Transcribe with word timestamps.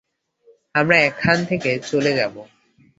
আমরা 0.75 0.97
এখান 1.01 1.37
থেকে 1.45 1.71
চলে 1.81 2.11
যাব। 2.15 2.35